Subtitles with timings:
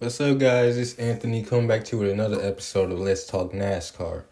[0.00, 0.78] What's up, guys?
[0.78, 4.22] It's Anthony coming back to you with another episode of Let's Talk NASCAR.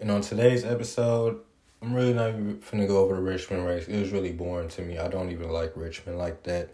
[0.00, 1.38] And on today's episode,
[1.80, 3.86] I'm really not even finna go over the Richmond race.
[3.86, 4.98] It was really boring to me.
[4.98, 6.70] I don't even like Richmond like that.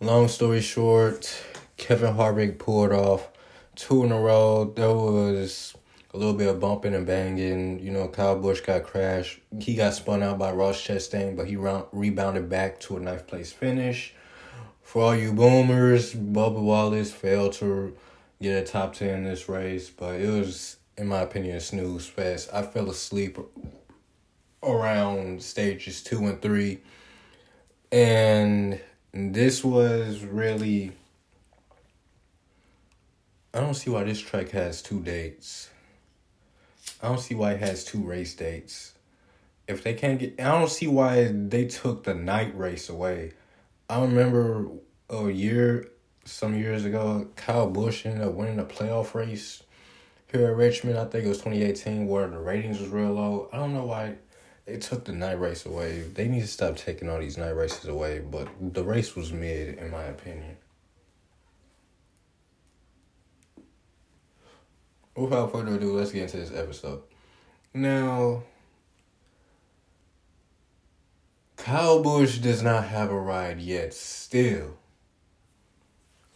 [0.00, 1.40] Long story short,
[1.76, 3.28] Kevin Harvick pulled off
[3.76, 4.72] two in a row.
[4.74, 5.76] There was
[6.12, 7.78] a little bit of bumping and banging.
[7.78, 9.38] You know, Kyle Busch got crashed.
[9.60, 13.52] He got spun out by Ross Chastain, but he rebounded back to a ninth place
[13.52, 14.16] finish.
[14.84, 17.96] For all you boomers, Bubba Wallace failed to
[18.40, 22.06] get a top 10 in this race, but it was, in my opinion, a snooze
[22.06, 22.50] fest.
[22.52, 23.38] I fell asleep
[24.62, 26.80] around stages two and three,
[27.90, 28.78] and
[29.12, 30.92] this was really.
[33.52, 35.70] I don't see why this track has two dates.
[37.02, 38.92] I don't see why it has two race dates.
[39.66, 43.32] If they can't get, I don't see why they took the night race away.
[43.88, 44.68] I remember
[45.10, 45.90] a year,
[46.24, 49.62] some years ago, Kyle Busch ended up winning a playoff race
[50.32, 50.98] here at Richmond.
[50.98, 53.48] I think it was 2018, where the ratings was real low.
[53.52, 54.16] I don't know why
[54.64, 56.00] they took the night race away.
[56.02, 59.76] They need to stop taking all these night races away, but the race was mid,
[59.76, 60.56] in my opinion.
[65.14, 67.02] Without further ado, let's get into this episode.
[67.74, 68.42] Now,
[71.64, 74.76] Kyle Busch does not have a ride yet, still.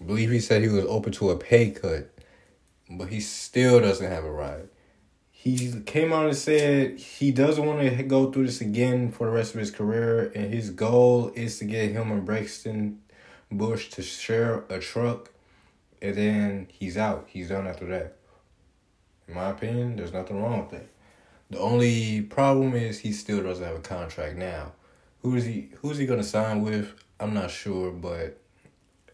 [0.01, 2.11] I believe he said he was open to a pay cut,
[2.89, 4.71] but he still doesn't have a ride.
[5.31, 9.33] He came out and said he doesn't want to go through this again for the
[9.35, 13.03] rest of his career, and his goal is to get him and Brexton
[13.53, 15.31] Busch to share a truck,
[16.01, 17.27] and then he's out.
[17.29, 18.17] He's done after that.
[19.29, 20.89] In my opinion, there's nothing wrong with that.
[21.51, 24.73] The only problem is he still doesn't have a contract now.
[25.23, 25.71] Who is he?
[25.81, 26.95] Who's he gonna sign with?
[27.19, 28.41] I'm not sure, but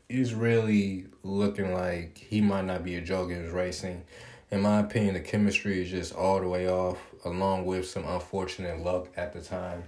[0.08, 4.05] it's really looking like he might not be a Joe Gibbs Racing.
[4.50, 8.80] In my opinion, the chemistry is just all the way off, along with some unfortunate
[8.80, 9.84] luck at the time.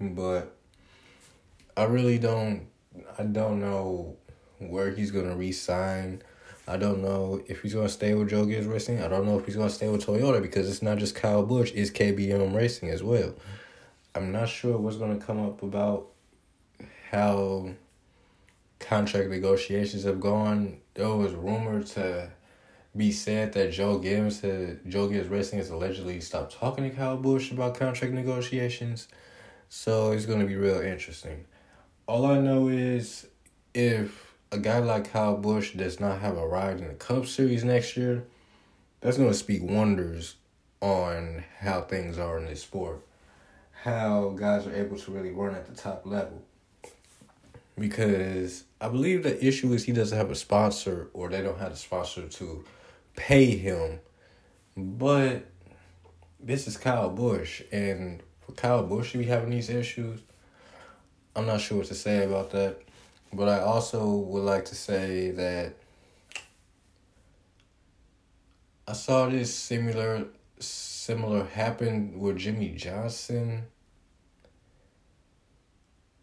[0.00, 0.56] But
[1.76, 2.66] I really don't.
[3.16, 4.16] I don't know
[4.58, 6.22] where he's gonna resign.
[6.72, 9.02] I don't know if he's gonna stay with Joe Gibbs Racing.
[9.02, 11.70] I don't know if he's gonna stay with Toyota because it's not just Kyle Busch,
[11.74, 13.34] it's KBM Racing as well.
[14.14, 16.06] I'm not sure what's gonna come up about
[17.10, 17.72] how
[18.78, 20.78] contract negotiations have gone.
[20.94, 22.30] There was rumored to
[22.96, 27.18] be said that Joe Gibbs had, Joe Gibbs Racing has allegedly stopped talking to Kyle
[27.18, 29.08] Busch about contract negotiations.
[29.68, 31.44] So it's gonna be real interesting.
[32.06, 33.26] All I know is
[33.74, 37.64] if a guy like Kyle Busch does not have a ride in the Cup Series
[37.64, 38.24] next year,
[39.00, 40.36] that's going to speak wonders
[40.82, 43.00] on how things are in this sport.
[43.82, 46.42] How guys are able to really run at the top level.
[47.78, 51.72] Because I believe the issue is he doesn't have a sponsor or they don't have
[51.72, 52.64] a sponsor to
[53.16, 54.00] pay him.
[54.76, 55.46] But
[56.38, 57.62] this is Kyle Busch.
[57.72, 60.20] And for Kyle Busch to be having these issues,
[61.34, 62.82] I'm not sure what to say about that.
[63.32, 65.74] But I also would like to say that
[68.86, 70.26] I saw this similar
[70.58, 73.64] similar happen with Jimmie Johnson.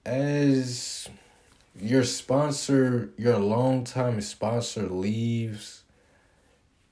[0.05, 1.09] As
[1.79, 5.83] your sponsor, your longtime sponsor leaves,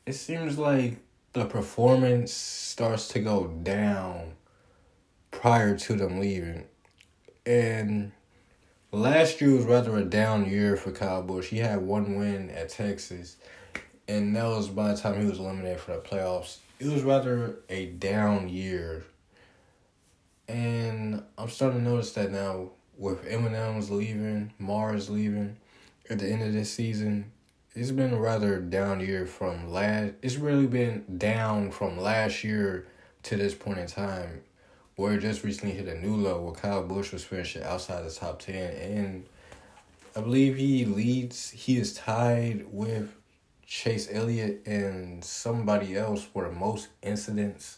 [0.06, 0.98] it seems like
[1.34, 4.34] the performance starts to go down
[5.32, 6.66] prior to them leaving.
[7.46, 8.12] And
[8.92, 11.26] last year was rather a down year for Kyle.
[11.42, 13.38] He had one win at Texas,
[14.08, 16.58] and that was by the time he was eliminated for the playoffs.
[16.80, 19.04] It was rather a down year.
[20.48, 25.58] And I'm starting to notice that now with M&M's leaving, Mars leaving
[26.10, 27.32] at the end of this season.
[27.76, 30.14] It's been a rather down year from last.
[30.22, 32.88] It's really been down from last year
[33.24, 34.42] to this point in time
[34.98, 38.10] where it just recently hit a new low where Kyle Busch was finishing outside the
[38.10, 38.56] top 10.
[38.56, 39.26] And
[40.16, 43.14] I believe he leads, he is tied with
[43.64, 47.78] Chase Elliott and somebody else for the most incidents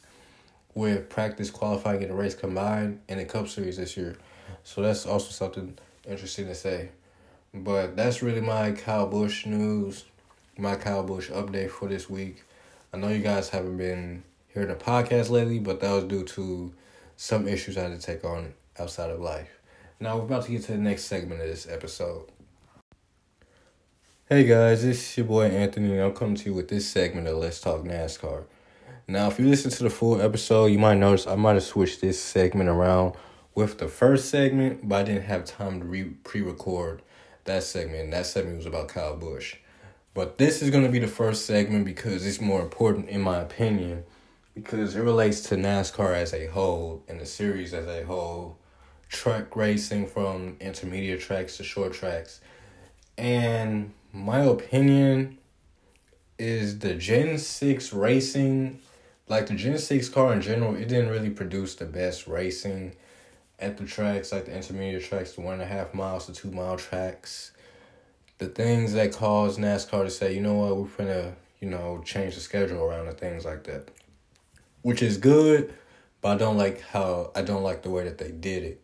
[0.73, 4.15] with practice qualifying in the race combined in the Cup Series this year.
[4.63, 5.77] So that's also something
[6.07, 6.87] interesting to say.
[7.53, 10.05] But that's really my Kyle Busch news,
[10.57, 12.43] my Kyle Busch update for this week.
[12.93, 14.23] I know you guys haven't been
[14.53, 16.71] hearing the podcast lately, but that was due to
[17.21, 19.59] some issues I had to take on outside of life.
[19.99, 22.29] Now we're about to get to the next segment of this episode.
[24.29, 27.27] Hey guys, this is your boy Anthony, and I'm coming to you with this segment
[27.27, 28.45] of Let's Talk NASCAR.
[29.05, 31.99] Now, if you listen to the full episode, you might notice I might have switched
[31.99, 33.15] this segment around
[33.53, 37.01] with the first segment, but I didn't have time to re- pre-record
[37.43, 38.11] that segment.
[38.11, 39.57] That segment was about Kyle Busch.
[40.13, 43.41] But this is going to be the first segment because it's more important in my
[43.41, 44.05] opinion
[44.53, 48.57] because it relates to NASCAR as a whole and the series as a whole.
[49.09, 52.41] Truck racing from intermediate tracks to short tracks.
[53.17, 55.39] And my opinion
[56.37, 58.79] is the Gen 6 racing,
[59.27, 62.95] like the Gen 6 car in general, it didn't really produce the best racing
[63.59, 66.51] at the tracks, like the intermediate tracks, the one and a half miles to two
[66.51, 67.51] mile tracks.
[68.37, 72.35] The things that caused NASCAR to say, you know what, we're gonna, you know, change
[72.35, 73.89] the schedule around and things like that.
[74.81, 75.73] Which is good,
[76.21, 78.81] but I don't like how I don't like the way that they did it.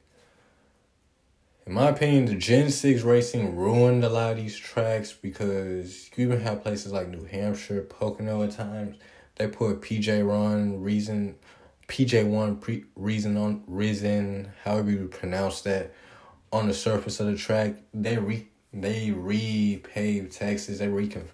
[1.66, 6.26] In my opinion, the Gen 6 racing ruined a lot of these tracks because you
[6.28, 8.98] even have places like New Hampshire, Pocono at times.
[9.36, 11.36] They put PJ Run, Reason,
[11.88, 15.92] PJ One, pre, Reason on Reason, however you pronounce that,
[16.52, 17.78] on the surface of the track.
[17.94, 20.78] They re they repaved Texas.
[20.78, 21.30] They recon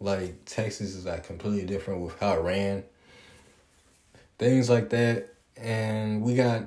[0.00, 2.84] like Texas is like completely different with how it ran.
[4.38, 6.64] Things like that, and we got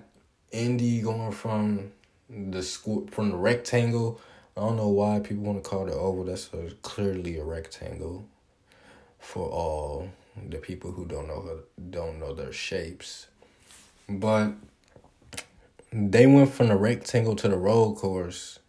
[0.51, 1.91] Indy going from
[2.29, 4.21] the school from the rectangle.
[4.55, 6.23] I don't know why people want to call it oval.
[6.23, 8.25] That's a, clearly a rectangle
[9.19, 10.09] for all
[10.49, 11.59] the people who don't know
[11.89, 13.27] don't know their shapes.
[14.07, 14.53] But
[15.91, 18.59] they went from the rectangle to the road course.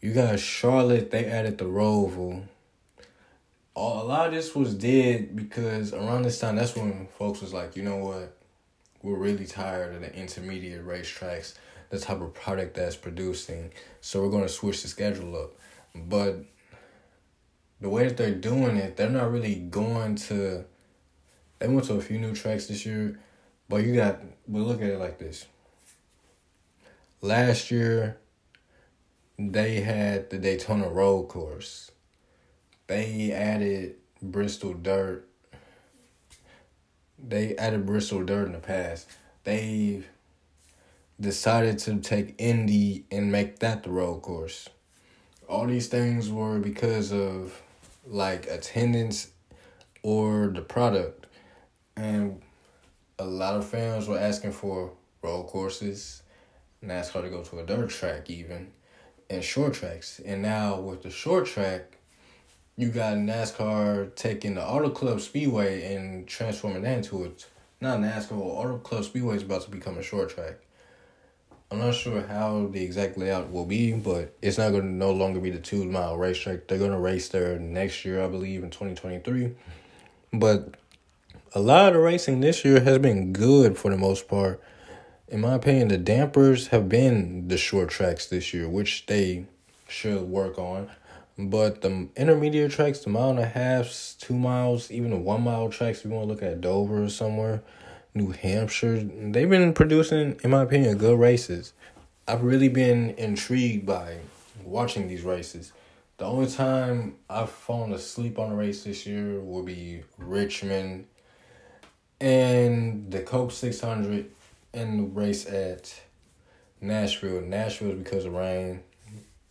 [0.00, 2.44] You got Charlotte, they added the Roval.
[3.78, 7.76] A lot of this was dead because around this time, that's when folks was like,
[7.76, 8.36] you know what?
[9.02, 11.54] We're really tired of the intermediate racetracks
[11.90, 13.72] the type of product that's producing.
[14.00, 15.52] So we're going to switch the schedule up.
[15.94, 16.44] But
[17.80, 20.64] the way that they're doing it, they're not really going to.
[21.58, 23.18] They went to a few new tracks this year,
[23.68, 24.20] but you got.
[24.46, 25.46] But look at it like this.
[27.20, 28.18] Last year,
[29.38, 31.90] they had the Daytona Road Course.
[32.88, 35.28] They added Bristol Dirt.
[37.18, 39.08] They added Bristol Dirt in the past.
[39.44, 40.08] They've
[41.20, 44.68] decided to take Indy and make that the road course.
[45.48, 47.60] All these things were because of
[48.06, 49.30] like attendance
[50.02, 51.26] or the product.
[51.96, 52.40] And
[53.18, 54.92] a lot of fans were asking for
[55.22, 56.22] road courses,
[56.82, 58.72] NASCAR to go to a dirt track even,
[59.28, 60.20] and short tracks.
[60.24, 61.97] And now with the short track,
[62.78, 67.44] you got NASCAR taking the Auto Club Speedway and transforming that into it.
[67.80, 70.58] Not NASCAR, Auto Club Speedway is about to become a short track.
[71.72, 75.10] I'm not sure how the exact layout will be, but it's not going to no
[75.10, 76.68] longer be the two mile racetrack.
[76.68, 79.56] They're going to race there next year, I believe, in 2023.
[80.32, 80.76] But
[81.54, 84.62] a lot of racing this year has been good for the most part.
[85.26, 89.46] In my opinion, the dampers have been the short tracks this year, which they
[89.88, 90.88] should work on.
[91.38, 95.68] But the intermediate tracks, the mile and a half, two miles, even the one mile
[95.68, 97.62] tracks, if you want to look at Dover or somewhere,
[98.12, 98.98] New Hampshire.
[98.98, 101.74] They've been producing, in my opinion, good races.
[102.26, 104.18] I've really been intrigued by
[104.64, 105.72] watching these races.
[106.16, 111.06] The only time I've fallen asleep on a race this year will be Richmond
[112.20, 114.28] and the Coke 600
[114.74, 116.00] and the race at
[116.80, 117.40] Nashville.
[117.42, 118.82] Nashville is because of rain.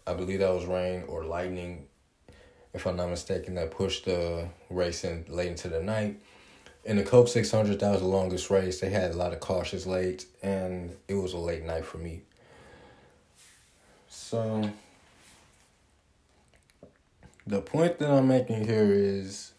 [0.07, 1.87] I believe that was rain or lightning,
[2.73, 6.19] if I'm not mistaken, that pushed the race in late into the night
[6.87, 8.79] in the Coke 600, that was the longest race.
[8.79, 12.21] They had a lot of cautious late, and it was a late night for me.
[14.07, 14.71] So,
[17.45, 19.51] the point that I'm making here is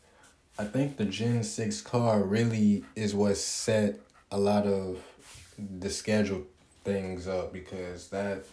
[0.59, 4.99] I think the Gen 6 car really is what set a lot of
[5.59, 6.45] the schedule
[6.83, 8.45] things up because that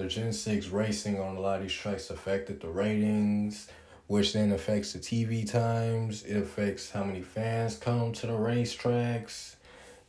[0.00, 3.68] the Gen 6 racing on a lot of these tracks affected the ratings
[4.10, 6.24] which then affects the TV times.
[6.24, 9.54] It affects how many fans come to the racetracks.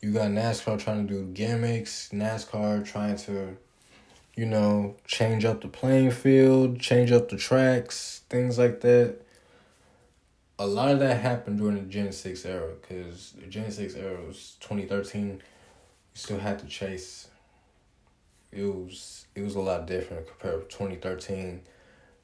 [0.02, 3.56] You got NASCAR trying to do gimmicks, NASCAR trying to,
[4.36, 9.20] you know, change up the playing field, change up the tracks, things like that.
[10.58, 14.20] A lot of that happened during the Gen 6 era because the Gen 6 era
[14.26, 15.30] was 2013.
[15.34, 15.40] You
[16.16, 17.28] still had to chase.
[18.52, 21.62] It was it was a lot different compared to 2013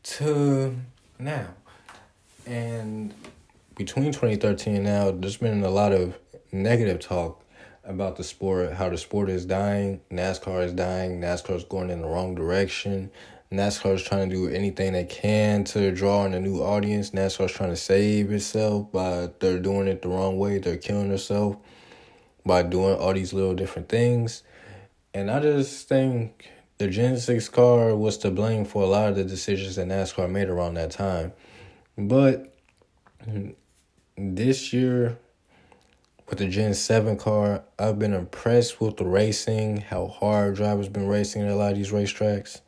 [0.03, 0.75] to
[1.19, 1.48] now.
[2.46, 3.13] And
[3.75, 6.17] between 2013 and now, there's been a lot of
[6.51, 7.43] negative talk
[7.84, 12.01] about the sport, how the sport is dying, NASCAR is dying, NASCAR is going in
[12.01, 13.10] the wrong direction.
[13.51, 17.12] NASCAR is trying to do anything they can to draw in a new audience.
[17.12, 20.57] NASCAR is trying to save itself, but they're doing it the wrong way.
[20.57, 21.57] They're killing themselves
[22.46, 24.43] by doing all these little different things.
[25.17, 26.47] And I just think
[26.77, 30.29] the Gen 6 car was to blame for a lot of the decisions that NASCAR
[30.29, 31.33] made around that time.
[31.97, 32.53] But
[34.15, 35.17] this year,
[36.29, 41.07] with the Gen 7 car, I've been impressed with the racing, how hard drivers been
[41.07, 42.62] racing at a lot of these racetracks.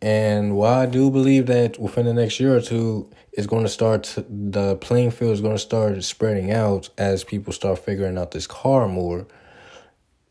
[0.00, 3.68] And while I do believe that within the next year or two, it's going to
[3.68, 8.18] start, to, the playing field is going to start spreading out as people start figuring
[8.18, 9.26] out this car more.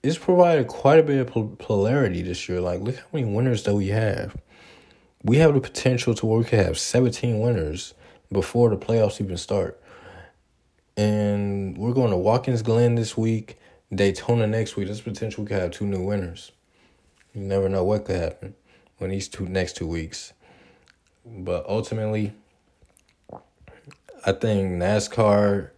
[0.05, 2.61] It's provided quite a bit of polarity this year.
[2.61, 4.37] Like, look how many winners that we have.
[5.23, 7.95] We have the potential to where we could have 17 winners
[8.31, 9.81] before the playoffs even start.
[10.95, 13.57] And we're going to Watkins Glen this week,
[13.91, 14.85] Daytona next week.
[14.85, 16.51] There's potential we could have two new winners.
[17.33, 18.53] You never know what could happen
[18.99, 20.33] when these two next two weeks.
[21.25, 22.31] But ultimately,
[24.23, 25.71] I think NASCAR,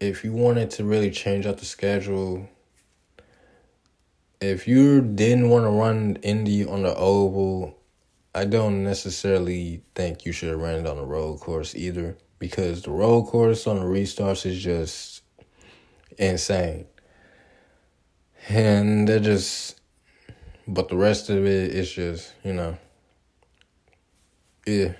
[0.00, 2.46] if you wanted to really change up the schedule,
[4.40, 7.76] if you didn't want to run Indy on the oval,
[8.34, 12.82] I don't necessarily think you should have ran it on the road course either because
[12.82, 15.22] the road course on the restarts is just
[16.18, 16.86] insane.
[18.48, 19.80] And they're just,
[20.66, 22.78] but the rest of it is just, you know,
[24.66, 24.92] yeah.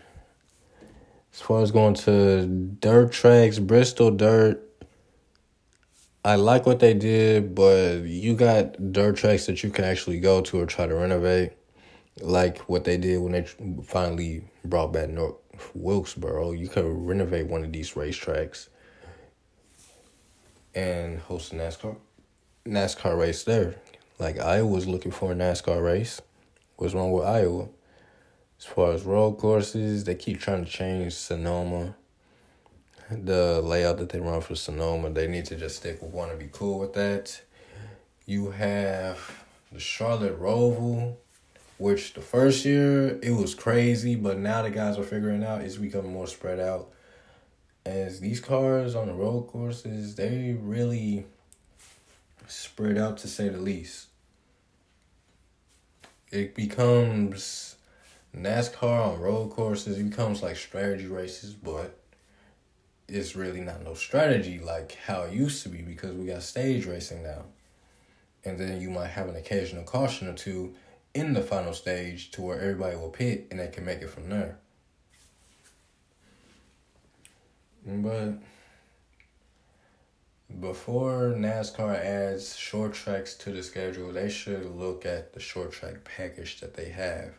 [1.32, 4.67] As far as going to dirt tracks, Bristol dirt,
[6.28, 10.42] I like what they did, but you got dirt tracks that you can actually go
[10.42, 11.52] to or try to renovate,
[12.20, 13.46] like what they did when they
[13.82, 15.36] finally brought back North
[15.72, 16.52] Wilkesboro.
[16.52, 18.68] You could renovate one of these racetracks
[20.74, 21.96] and host a NASCAR
[22.66, 23.76] NASCAR race there.
[24.18, 26.20] Like Iowa was looking for a NASCAR race.
[26.76, 27.70] What's wrong with Iowa?
[28.58, 31.96] As far as road courses, they keep trying to change Sonoma.
[33.10, 36.38] The layout that they run for Sonoma, they need to just stick with one and
[36.38, 37.40] be cool with that.
[38.26, 41.16] You have the Charlotte Roval
[41.78, 45.76] which the first year it was crazy, but now the guys are figuring out it's
[45.76, 46.90] becoming more spread out.
[47.86, 51.24] As these cars on the road courses, they really
[52.48, 54.08] spread out to say the least.
[56.30, 57.76] It becomes
[58.36, 61.98] NASCAR on road courses, it becomes like strategy races, but
[63.08, 66.86] it's really not no strategy like how it used to be because we got stage
[66.86, 67.44] racing now.
[68.44, 70.74] And then you might have an occasional caution or two
[71.14, 74.28] in the final stage to where everybody will pit and they can make it from
[74.28, 74.58] there.
[77.84, 78.34] But
[80.60, 86.04] before NASCAR adds short tracks to the schedule, they should look at the short track
[86.04, 87.30] package that they have.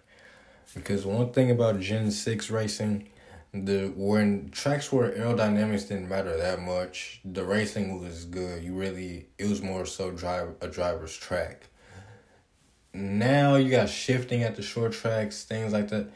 [0.73, 3.09] Because one thing about Gen 6 racing,
[3.53, 8.63] the when tracks where aerodynamics didn't matter that much, the racing was good.
[8.63, 11.69] You really it was more so drive a driver's track
[12.93, 16.09] now you got shifting at the short tracks, things like that.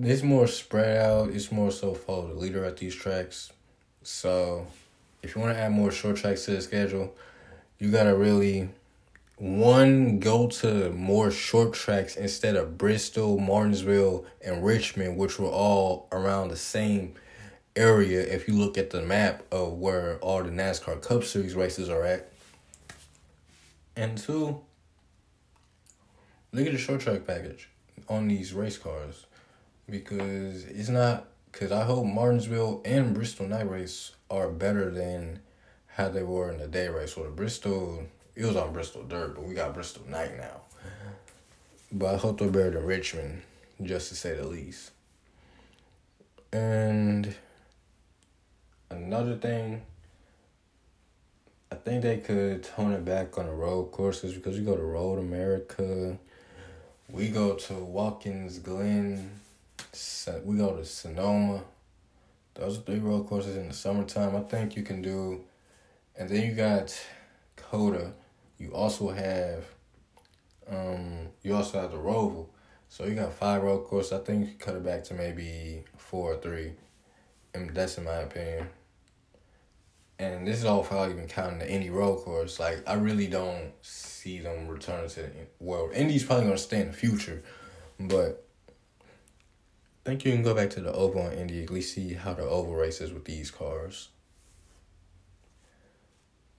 [0.00, 1.30] It's more spread out.
[1.30, 3.52] It's more so follow the leader at these tracks.
[4.02, 4.66] So,
[5.22, 7.14] if you want to add more short tracks to the schedule,
[7.78, 8.70] you gotta really
[9.42, 16.06] one go to more short tracks instead of Bristol, Martinsville, and Richmond, which were all
[16.12, 17.14] around the same
[17.74, 18.20] area.
[18.20, 22.04] If you look at the map of where all the NASCAR Cup Series races are
[22.04, 22.30] at,
[23.96, 24.60] and two
[26.52, 27.68] look at the short track package
[28.08, 29.26] on these race cars
[29.90, 35.40] because it's not because I hope Martinsville and Bristol night race are better than
[35.88, 37.14] how they were in the day race.
[37.14, 40.62] So the Bristol, it was on Bristol dirt, but we got Bristol night now.
[41.90, 43.42] But I hope they're better than Richmond,
[43.82, 44.90] just to say the least.
[46.52, 47.34] And
[48.90, 49.82] another thing
[51.70, 54.82] I think they could tone it back on the road courses because we go to
[54.82, 56.18] Road America,
[57.10, 59.38] we go to Watkins Glen.
[60.44, 61.62] We go to Sonoma.
[62.54, 64.34] Those are three road courses in the summertime.
[64.34, 65.44] I think you can do.
[66.16, 66.98] And then you got
[67.56, 68.12] COTA.
[68.62, 69.64] You also have.
[70.68, 72.46] Um, you also have the Roval.
[72.88, 74.12] So you got five road courses.
[74.12, 76.74] I think you cut it back to maybe four or three.
[77.54, 78.68] And that's in my opinion.
[80.20, 82.60] And this is all without even counting the Indy road course.
[82.60, 85.90] Like I really don't see them return to the world.
[85.92, 87.42] Indy's probably gonna stay in the future,
[87.98, 88.46] but
[90.06, 92.34] I think you can go back to the oval on Indy at least see how
[92.34, 94.10] the oval races with these cars.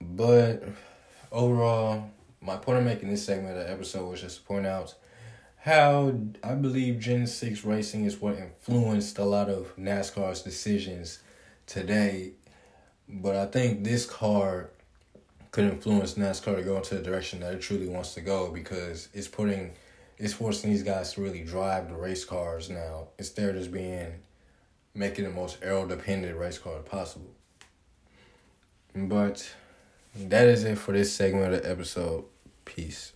[0.00, 0.64] But
[1.34, 2.10] overall,
[2.40, 4.94] my point of making this segment of the episode was just to point out
[5.58, 11.20] how I believe Gen 6 racing is what influenced a lot of NASCAR's decisions
[11.66, 12.32] today.
[13.08, 14.70] But I think this car
[15.50, 19.08] could influence NASCAR to go into the direction that it truly wants to go because
[19.12, 19.72] it's putting
[20.16, 24.12] it's forcing these guys to really drive the race cars now instead of just being
[24.94, 27.30] making the most aero dependent race car possible.
[28.94, 29.50] But
[30.16, 32.24] that is it for this segment of the episode.
[32.64, 33.12] Peace.